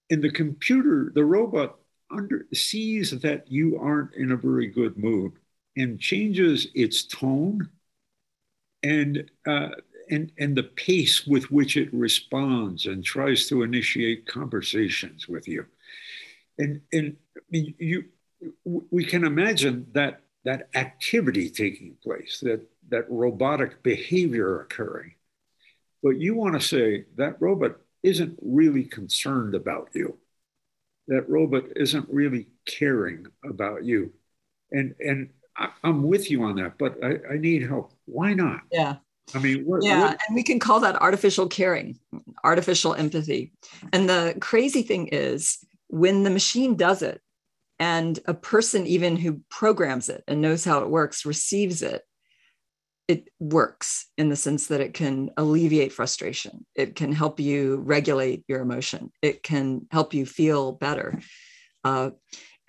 [0.09, 1.77] and the computer, the robot
[2.11, 5.31] under sees that you aren't in a very good mood
[5.77, 7.69] and changes its tone
[8.83, 9.69] and uh,
[10.09, 15.65] and and the pace with which it responds and tries to initiate conversations with you.
[16.57, 17.15] And and
[17.49, 18.05] you
[18.65, 25.15] we can imagine that that activity taking place that that robotic behavior occurring.
[26.03, 30.17] But you want to say that robot isn't really concerned about you.
[31.07, 34.13] That robot isn't really caring about you.
[34.71, 37.93] And and I, am with you on that, but I, I need help.
[38.05, 38.61] Why not?
[38.71, 38.97] Yeah.
[39.33, 41.99] I mean, what, yeah, what, and we can call that artificial caring,
[42.43, 43.53] artificial empathy.
[43.93, 47.21] And the crazy thing is, when the machine does it,
[47.79, 52.03] and a person even who programs it and knows how it works receives it,
[53.11, 56.65] it works in the sense that it can alleviate frustration.
[56.75, 59.11] It can help you regulate your emotion.
[59.21, 61.19] It can help you feel better.
[61.83, 62.11] Uh,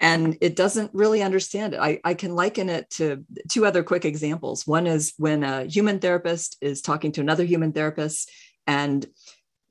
[0.01, 1.81] and it doesn't really understand it.
[1.81, 4.67] I, I can liken it to two other quick examples.
[4.67, 8.29] One is when a human therapist is talking to another human therapist,
[8.67, 9.07] and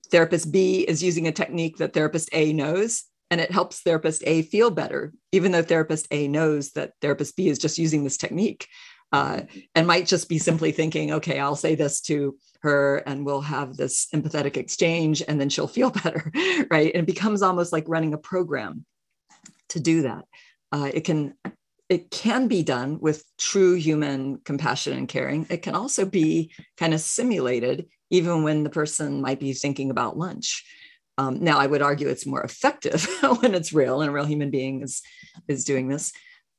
[0.10, 4.44] therapist B is using a technique that therapist A knows, and it helps therapist A
[4.44, 8.68] feel better, even though therapist A knows that therapist B is just using this technique.
[9.12, 9.42] Uh,
[9.76, 13.76] and might just be simply thinking, okay, I'll say this to her and we'll have
[13.76, 16.32] this empathetic exchange and then she'll feel better,
[16.70, 16.94] right?
[16.94, 18.86] And it becomes almost like running a program
[19.70, 20.26] to do that.
[20.72, 21.34] Uh, it can
[21.90, 25.46] it can be done with true human compassion and caring.
[25.50, 30.18] It can also be kind of simulated, even when the person might be thinking about
[30.18, 30.64] lunch.
[31.18, 33.06] Um, now, I would argue it's more effective
[33.42, 35.02] when it's real and a real human being is
[35.50, 36.14] is doing this.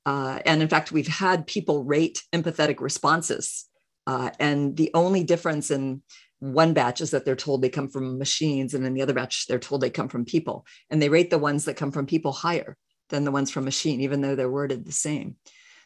[0.05, 3.69] Uh, and in fact, we've had people rate empathetic responses,
[4.07, 6.03] uh, and the only difference in
[6.41, 9.47] one batch is that they're told they come from machines, and in the other batch
[9.47, 12.33] they're told they come from people, and they rate the ones that come from people
[12.33, 12.77] higher
[13.11, 15.37] than the ones from machine, even though they're worded the same.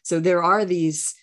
[0.02, 1.14] So there are these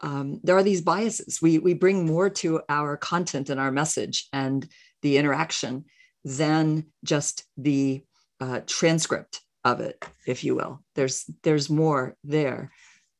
[0.00, 1.42] um, there are these biases.
[1.42, 4.66] We we bring more to our content and our message and
[5.02, 5.84] the interaction
[6.24, 8.02] than just the
[8.40, 10.82] uh, transcript of it, if you will.
[10.94, 12.72] There's there's more there.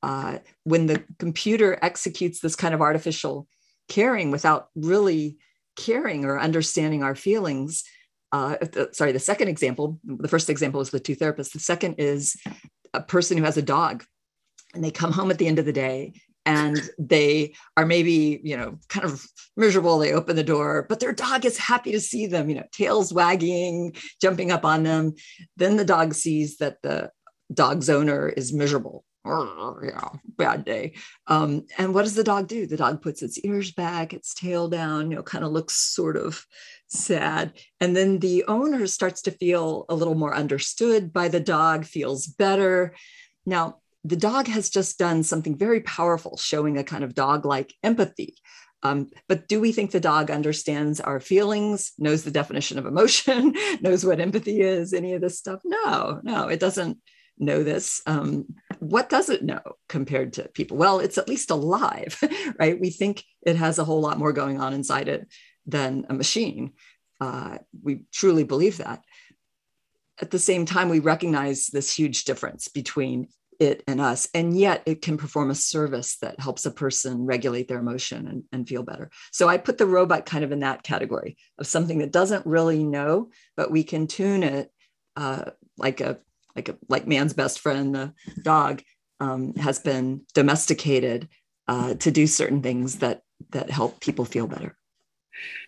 [0.02, 3.48] Uh, when the computer executes this kind of artificial
[3.88, 5.38] caring without really
[5.76, 7.82] caring or understanding our feelings,
[8.32, 11.52] uh, the, sorry, the second example, the first example is the two therapists.
[11.52, 12.36] The second is
[12.94, 14.04] a person who has a dog
[14.74, 16.12] and they come home at the end of the day
[16.48, 19.98] and they are maybe, you know, kind of miserable.
[19.98, 23.12] They open the door, but their dog is happy to see them, you know, tails
[23.12, 25.14] wagging, jumping up on them.
[25.56, 27.10] Then the dog sees that the
[27.52, 29.04] dog's owner is miserable
[29.82, 30.94] yeah, bad day.
[31.26, 32.66] Um, and what does the dog do?
[32.66, 36.16] The dog puts its ears back, its tail down, you know, kind of looks sort
[36.16, 36.44] of
[36.86, 37.52] sad.
[37.80, 42.26] And then the owner starts to feel a little more understood by the dog, feels
[42.26, 42.94] better.
[43.44, 47.74] Now, the dog has just done something very powerful, showing a kind of dog like
[47.82, 48.34] empathy.
[48.82, 53.54] Um, but do we think the dog understands our feelings, knows the definition of emotion,
[53.80, 55.60] knows what empathy is, any of this stuff?
[55.64, 56.98] No, no, it doesn't
[57.38, 58.00] know this.
[58.06, 58.46] Um,
[58.78, 60.76] what does it know compared to people?
[60.76, 62.18] Well, it's at least alive,
[62.58, 62.80] right?
[62.80, 65.28] We think it has a whole lot more going on inside it
[65.66, 66.72] than a machine.
[67.20, 69.02] Uh, we truly believe that.
[70.20, 74.82] At the same time, we recognize this huge difference between it and us, and yet
[74.86, 78.82] it can perform a service that helps a person regulate their emotion and, and feel
[78.82, 79.10] better.
[79.32, 82.84] So I put the robot kind of in that category of something that doesn't really
[82.84, 84.70] know, but we can tune it
[85.16, 86.18] uh, like a
[86.54, 88.82] like a, like man's best friend, the dog,
[89.20, 91.28] um, has been domesticated
[91.68, 94.76] uh, to do certain things that that help people feel better.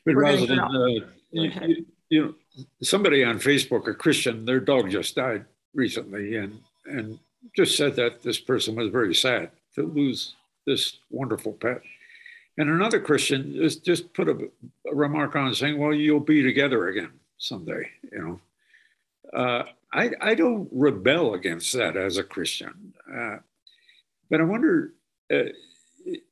[0.04, 2.34] But Rosalind, uh, you, you know,
[2.82, 7.18] somebody on Facebook, a Christian, their dog just died recently, and and
[7.56, 10.34] just said that this person was very sad to lose
[10.66, 11.82] this wonderful pet.
[12.58, 14.36] And another Christian just just put a,
[14.90, 18.40] a remark on saying, "Well, you'll be together again someday," you know.
[19.32, 22.94] Uh, I, I don't rebel against that as a Christian.
[23.12, 23.36] Uh,
[24.28, 24.92] but I wonder,
[25.32, 25.50] uh,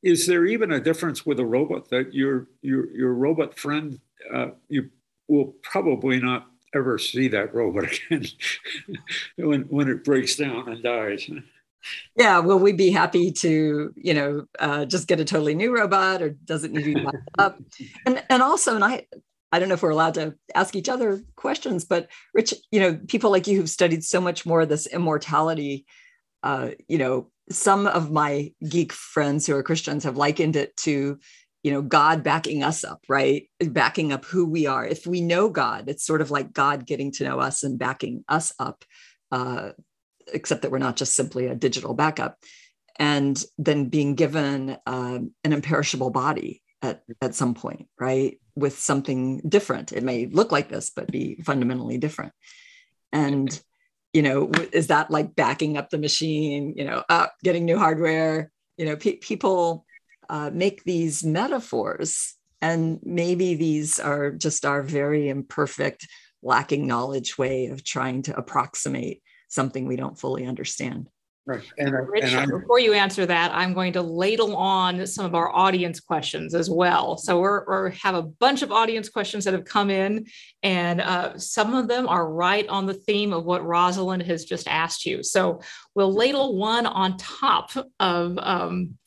[0.02, 4.00] is there even a difference with a robot that your your your robot friend
[4.32, 4.90] uh, you
[5.28, 8.26] will probably not ever see that robot again
[9.36, 11.28] when when it breaks down and dies.
[12.16, 16.20] Yeah, will we be happy to, you know, uh, just get a totally new robot,
[16.20, 17.58] or does it need to be backed up?
[18.04, 19.06] And and also, and I
[19.52, 22.98] I don't know if we're allowed to ask each other questions, but Rich, you know,
[23.08, 25.86] people like you who've studied so much more of this immortality,
[26.42, 31.18] uh, you know, some of my geek friends who are Christians have likened it to,
[31.68, 33.50] you know, God backing us up, right?
[33.60, 34.86] Backing up who we are.
[34.86, 38.24] If we know God, it's sort of like God getting to know us and backing
[38.26, 38.86] us up,
[39.30, 39.72] uh,
[40.32, 42.38] except that we're not just simply a digital backup.
[42.98, 48.40] And then being given um, an imperishable body at, at some point, right?
[48.56, 49.92] With something different.
[49.92, 52.32] It may look like this, but be fundamentally different.
[53.12, 53.60] And,
[54.14, 58.50] you know, is that like backing up the machine, you know, uh, getting new hardware?
[58.78, 59.84] You know, pe- people
[60.28, 66.06] uh, make these metaphors, and maybe these are just our very imperfect,
[66.42, 71.08] lacking knowledge way of trying to approximate something we don't fully understand.
[71.46, 71.64] Right.
[71.78, 75.34] And, I- Rich, and before you answer that, I'm going to ladle on some of
[75.34, 77.16] our audience questions as well.
[77.16, 80.26] So we're, we're have a bunch of audience questions that have come in,
[80.62, 84.68] and uh, some of them are right on the theme of what Rosalind has just
[84.68, 85.22] asked you.
[85.22, 85.62] So
[85.94, 88.98] we'll ladle one on top of um,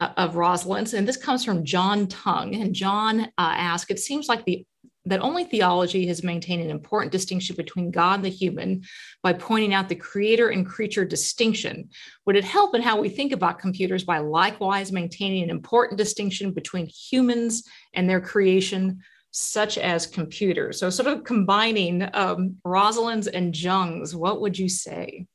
[0.00, 2.54] uh, of Rosalind's, and this comes from John Tung.
[2.54, 4.66] And John uh, asked, "It seems like the
[5.06, 8.82] that only theology has maintained an important distinction between God and the human
[9.22, 11.88] by pointing out the creator and creature distinction.
[12.26, 16.50] Would it help in how we think about computers by likewise maintaining an important distinction
[16.50, 17.62] between humans
[17.94, 20.80] and their creation, such as computers?
[20.80, 25.26] So, sort of combining um, Rosalind's and Jung's, what would you say?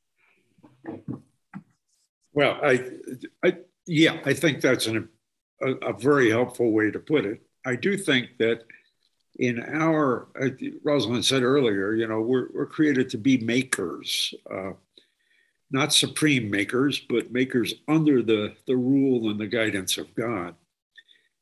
[2.34, 2.90] well, I,
[3.44, 3.56] I,
[3.86, 5.08] yeah, I think that's an,
[5.60, 7.42] a, a very helpful way to put it.
[7.64, 8.64] I do think that
[9.38, 10.50] in our, uh,
[10.82, 14.72] Rosalind said earlier, you know, we're, we're created to be makers, uh,
[15.70, 20.54] not supreme makers, but makers under the, the rule and the guidance of God.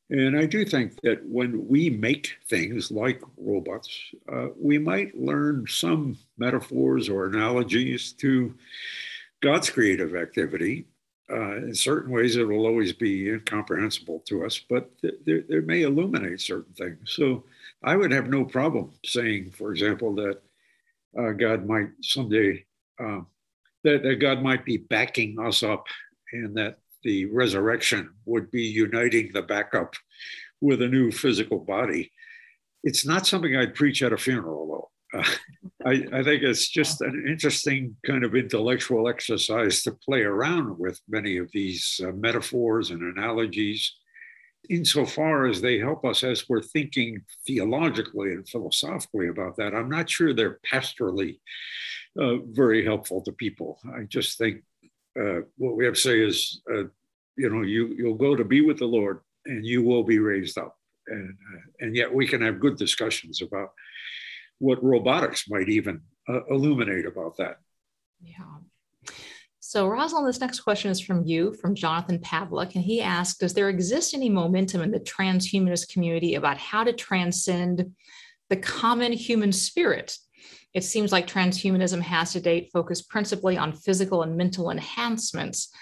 [0.09, 3.89] And I do think that when we make things like robots,
[4.31, 8.53] uh, we might learn some metaphors or analogies to
[9.41, 10.85] God's creative activity.
[11.31, 15.83] Uh, in certain ways, it will always be incomprehensible to us, but th- there, may
[15.83, 16.97] illuminate certain things.
[17.05, 17.45] So
[17.83, 20.41] I would have no problem saying, for example, that
[21.17, 22.65] uh, God might someday,
[22.99, 23.21] uh,
[23.83, 25.85] that, that God might be backing us up
[26.33, 29.95] and that the resurrection would be uniting the backup
[30.59, 32.11] with a new physical body.
[32.83, 34.90] It's not something I'd preach at a funeral, though.
[35.85, 40.99] I, I, think it's just an interesting kind of intellectual exercise to play around with
[41.09, 43.93] many of these uh, metaphors and analogies,
[44.69, 49.75] insofar as they help us as we're thinking theologically and philosophically about that.
[49.75, 51.39] I'm not sure they're pastorally
[52.19, 53.79] uh, very helpful to people.
[53.93, 54.63] I just think
[55.19, 56.83] uh, what we have to say is, uh,
[57.35, 60.57] you know, you you'll go to be with the Lord, and you will be raised
[60.57, 63.71] up, and uh, and yet we can have good discussions about
[64.61, 67.57] what robotics might even uh, illuminate about that.
[68.21, 68.45] Yeah.
[69.59, 73.53] So, Rosalind, this next question is from you, from Jonathan Pavlik, and he asked Does
[73.53, 77.91] there exist any momentum in the transhumanist community about how to transcend
[78.49, 80.17] the common human spirit
[80.73, 85.73] it seems like transhumanism has to date focused principally on physical and mental enhancements,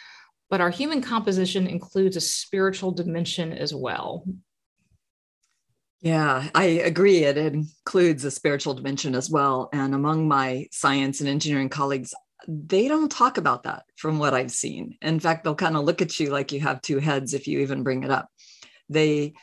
[0.50, 4.26] but our human composition includes a spiritual dimension as well.
[6.02, 7.26] Yeah, I agree.
[7.26, 9.70] It includes a spiritual dimension as well.
[9.74, 12.14] And among my science and engineering colleagues,
[12.47, 14.97] they don't talk about that from what I've seen.
[15.02, 17.60] In fact, they'll kind of look at you like you have two heads if you
[17.60, 18.30] even bring it up.
[18.88, 19.34] They,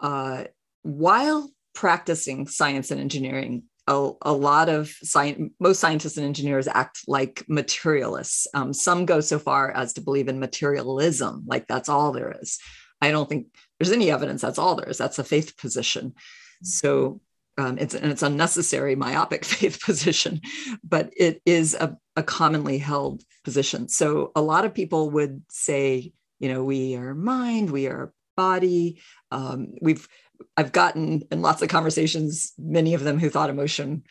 [0.00, 0.44] uh,
[0.82, 7.00] while practicing science and engineering, a, a lot of science, most scientists and engineers act
[7.06, 8.46] like materialists.
[8.54, 12.58] Um, some go so far as to believe in materialism, like that's all there is.
[13.00, 13.46] I don't think
[13.78, 14.98] there's any evidence that's all there is.
[14.98, 16.14] That's a faith position.
[16.62, 17.20] So
[17.56, 20.40] um, it's and it's unnecessary myopic faith position,
[20.84, 23.88] but it is a, a commonly held position.
[23.88, 29.00] So a lot of people would say, you know, we are mind, we are body.
[29.32, 30.08] Um, we've
[30.56, 34.04] I've gotten in lots of conversations, many of them who thought emotion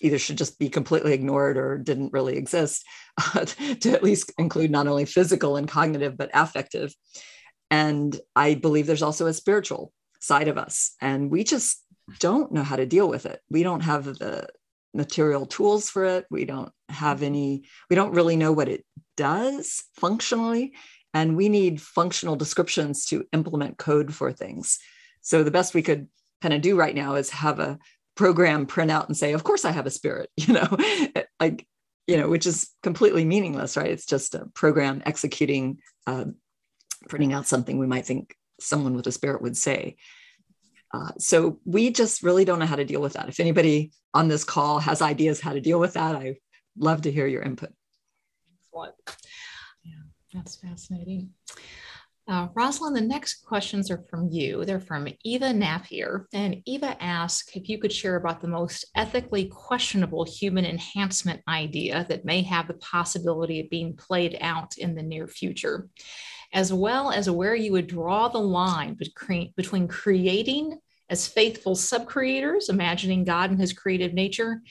[0.00, 2.84] either should just be completely ignored or didn't really exist,
[3.34, 3.44] uh,
[3.80, 6.94] to at least include not only physical and cognitive, but affective.
[7.70, 11.82] And I believe there's also a spiritual side of us, and we just
[12.18, 13.40] don't know how to deal with it.
[13.50, 14.48] We don't have the
[14.94, 16.26] material tools for it.
[16.30, 18.84] We don't have any, we don't really know what it
[19.16, 20.74] does functionally.
[21.14, 24.78] And we need functional descriptions to implement code for things.
[25.20, 26.08] So the best we could
[26.40, 27.78] kind of do right now is have a
[28.16, 30.76] program print out and say, of course I have a spirit, you know,
[31.40, 31.66] like,
[32.06, 33.90] you know, which is completely meaningless, right?
[33.90, 36.26] It's just a program executing, uh,
[37.08, 39.96] printing out something we might think someone with a spirit would say.
[40.92, 43.28] Uh, so we just really don't know how to deal with that.
[43.28, 46.36] If anybody on this call has ideas how to deal with that, I
[46.78, 47.70] love to hear your input.
[48.64, 48.94] Excellent.
[49.84, 49.92] Yeah,
[50.32, 51.30] that's fascinating.
[52.28, 54.66] Uh, Rosalind, the next questions are from you.
[54.66, 56.26] They're from Eva Napier.
[56.34, 62.04] And Eva asks if you could share about the most ethically questionable human enhancement idea
[62.10, 65.88] that may have the possibility of being played out in the near future,
[66.52, 70.78] as well as where you would draw the line between, between creating
[71.10, 74.62] as faithful sub creators, imagining God and his creative nature,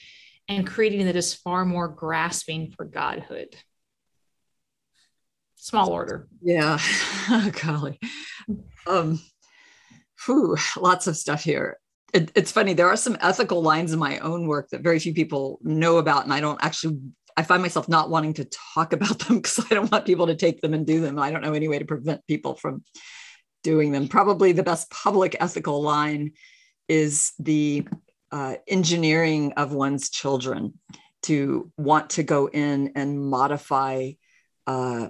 [0.47, 3.55] and creating that is far more grasping for Godhood
[5.67, 6.27] small order.
[6.41, 6.79] Yeah,
[7.63, 7.99] golly.
[8.85, 9.19] Um,
[10.25, 11.77] whew, lots of stuff here.
[12.13, 12.73] It, it's funny.
[12.73, 16.23] There are some ethical lines in my own work that very few people know about,
[16.23, 16.99] and I don't actually
[17.37, 20.35] I find myself not wanting to talk about them because I don't want people to
[20.35, 21.19] take them and do them.
[21.19, 22.83] I don't know any way to prevent people from
[23.63, 24.07] doing them.
[24.07, 26.33] Probably the best public ethical line
[26.87, 27.87] is the
[28.31, 30.73] uh, engineering of one's children
[31.23, 34.11] to want to go in and modify,
[34.65, 35.09] uh,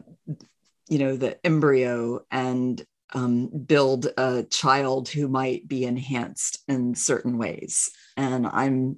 [0.90, 7.38] you know, the embryo and um, build a child who might be enhanced in certain
[7.38, 7.90] ways.
[8.16, 8.98] And I'm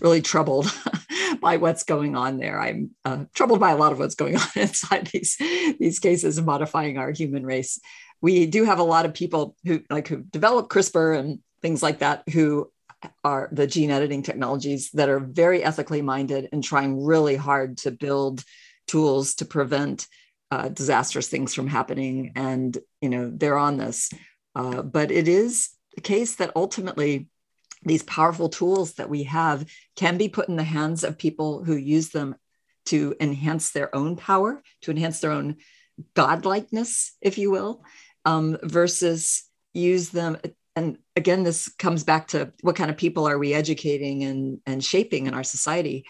[0.00, 0.72] really troubled
[1.42, 2.60] by what's going on there.
[2.60, 5.36] I'm uh, troubled by a lot of what's going on inside these
[5.78, 7.80] these cases of modifying our human race.
[8.20, 12.00] We do have a lot of people who like who develop CRISPR and things like
[12.00, 12.70] that who
[13.22, 17.92] are the gene editing technologies that are very ethically minded and trying really hard to
[17.92, 18.42] build
[18.88, 20.08] tools to prevent
[20.50, 22.32] uh, disastrous things from happening.
[22.34, 24.10] And you know they're on this,
[24.54, 27.28] uh, but it is the case that ultimately
[27.82, 29.66] these powerful tools that we have
[29.96, 32.34] can be put in the hands of people who use them
[32.86, 35.56] to enhance their own power, to enhance their own
[36.14, 37.84] godlikeness, if you will,
[38.24, 40.38] um, versus use them.
[40.74, 44.82] And again, this comes back to what kind of people are we educating and, and
[44.82, 46.06] shaping in our society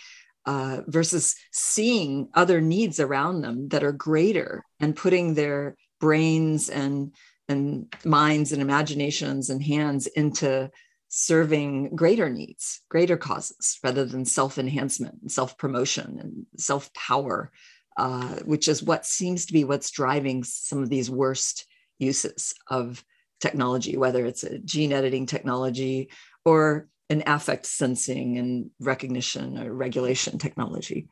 [0.47, 7.13] uh, versus seeing other needs around them that are greater and putting their brains and
[7.51, 10.71] and minds and imaginations and hands into
[11.09, 17.51] serving greater needs, greater causes, rather than self enhancement and self promotion and self power,
[17.97, 21.67] uh, which is what seems to be what's driving some of these worst
[21.99, 23.05] uses of
[23.41, 26.11] technology, whether it's a gene editing technology
[26.45, 31.09] or an affect sensing and recognition or regulation technology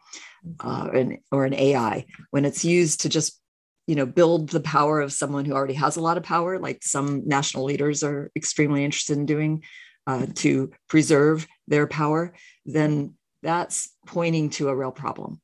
[0.60, 3.40] uh, an, or an AI, when it's used to just
[3.86, 6.82] you know build the power of someone who already has a lot of power like
[6.82, 9.62] some national leaders are extremely interested in doing
[10.06, 12.32] uh, to preserve their power,
[12.64, 15.40] then that's pointing to a real problem.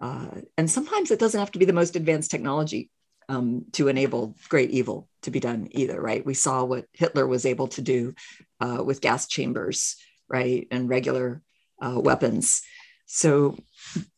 [0.00, 2.90] Uh, and sometimes it doesn't have to be the most advanced technology
[3.28, 6.24] um, to enable great evil to be done either, right?
[6.24, 8.14] We saw what Hitler was able to do
[8.60, 9.96] uh, with gas chambers,
[10.28, 11.42] right, and regular
[11.82, 12.62] uh, weapons.
[13.06, 13.56] So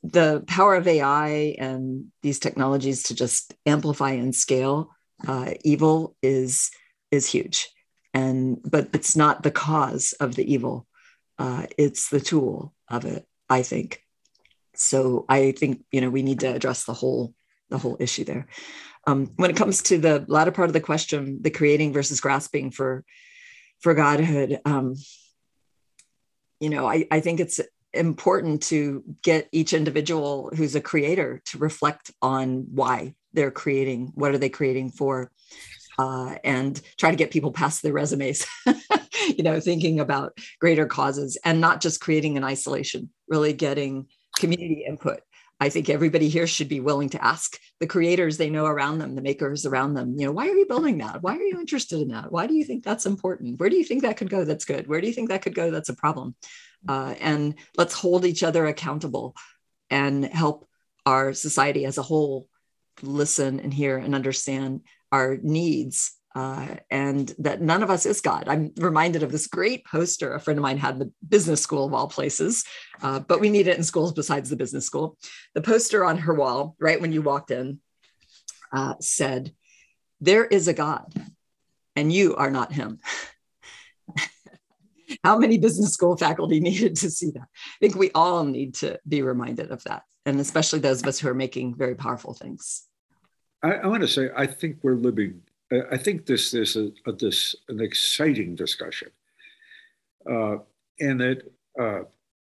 [0.03, 4.90] the power of AI and these technologies to just amplify and scale
[5.26, 6.70] uh, evil is
[7.11, 7.68] is huge
[8.18, 10.86] and but it's not the cause of the evil.
[11.38, 13.90] Uh, it's the tool of it i think.
[14.74, 17.34] So i think you know we need to address the whole
[17.70, 18.46] the whole issue there.
[19.06, 22.70] Um, when it comes to the latter part of the question the creating versus grasping
[22.78, 23.04] for
[23.82, 24.86] for godhood um,
[26.60, 27.60] you know I, I think it's
[27.94, 28.80] important to
[29.22, 34.54] get each individual who's a creator to reflect on why they're creating what are they
[34.60, 35.30] creating for
[35.99, 38.46] uh, and try to get people past their resumes,
[39.36, 44.07] you know, thinking about greater causes and not just creating an isolation, really getting
[44.38, 45.20] community input.
[45.61, 49.16] I think everybody here should be willing to ask the creators they know around them,
[49.16, 51.20] the makers around them, you know, why are you building that?
[51.20, 52.30] Why are you interested in that?
[52.30, 53.59] Why do you think that's important?
[53.59, 54.44] Where do you think that could go?
[54.44, 54.86] That's good.
[54.86, 55.72] Where do you think that could go?
[55.72, 56.36] That's a problem.
[56.88, 59.34] Uh, and let's hold each other accountable
[59.90, 60.68] and help
[61.05, 62.46] our society as a whole
[63.03, 64.82] listen and hear and understand
[65.12, 68.44] our needs uh, and that none of us is God.
[68.46, 71.86] I'm reminded of this great poster a friend of mine had in the business school
[71.86, 72.64] of all places,
[73.02, 75.18] uh, but we need it in schools besides the business school.
[75.54, 77.80] The poster on her wall, right when you walked in,
[78.72, 79.52] uh, said,
[80.20, 81.12] There is a God,
[81.96, 83.00] and you are not him.
[85.24, 87.48] How many business school faculty needed to see that?
[87.48, 91.18] I think we all need to be reminded of that, and especially those of us
[91.18, 92.88] who are making very powerful things.
[93.62, 95.42] I, I want to say I think we're living.
[95.90, 99.11] I think this is a, a, this an exciting discussion,
[100.28, 100.56] uh,
[101.00, 101.42] and that
[101.78, 102.00] uh,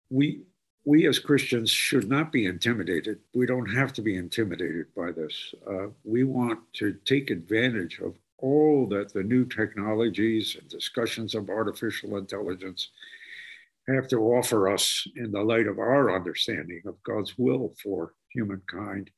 [0.09, 0.41] we
[0.85, 3.19] we as Christians should not be intimidated.
[3.33, 5.53] We don't have to be intimidated by this.
[5.69, 11.49] Uh, we want to take advantage of all that the new technologies and discussions of
[11.49, 12.89] artificial intelligence
[13.87, 19.09] have to offer us in the light of our understanding of God's will for humankind.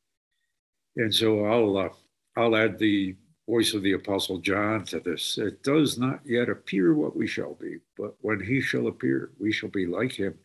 [0.99, 1.89] And so I'll uh,
[2.35, 3.15] I'll add the
[3.47, 5.37] voice of the Apostle John to this.
[5.37, 9.53] It does not yet appear what we shall be, but when he shall appear, we
[9.53, 10.37] shall be like him.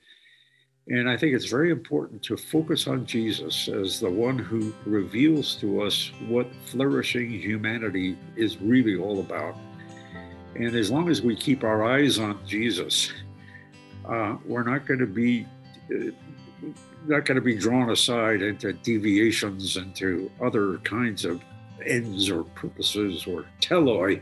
[0.86, 5.56] And I think it's very important to focus on Jesus as the one who reveals
[5.56, 9.56] to us what flourishing humanity is really all about.
[10.54, 13.12] And as long as we keep our eyes on Jesus,
[14.08, 15.46] uh, we're not going to be
[15.90, 16.12] uh,
[17.06, 21.42] not going to be drawn aside into deviations into other kinds of
[21.84, 24.20] ends or purposes or teloi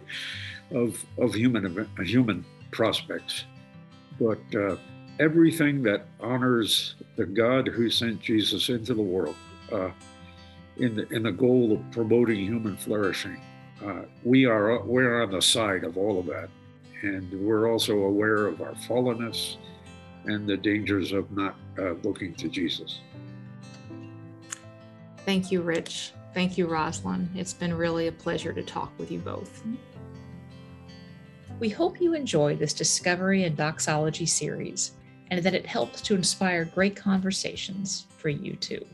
[0.72, 3.45] of, of human, human prospects.
[4.18, 4.76] But uh,
[5.20, 9.37] everything that honors the God who sent Jesus into the world
[9.70, 9.91] uh,
[10.76, 13.41] in, the, in the goal of promoting human flourishing.
[13.85, 16.49] Uh, we are we're on the side of all of that,
[17.03, 19.57] and we're also aware of our fallenness
[20.24, 23.01] and the dangers of not uh, looking to Jesus.
[25.25, 26.12] Thank you, Rich.
[26.35, 27.29] Thank you, Rosalind.
[27.35, 29.62] It's been really a pleasure to talk with you both.
[31.61, 34.93] We hope you enjoy this Discovery and Doxology series
[35.31, 38.85] and that it helps to inspire great conversations for you too.